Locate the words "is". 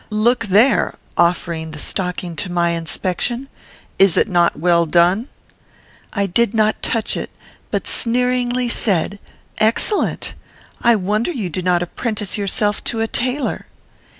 3.99-4.17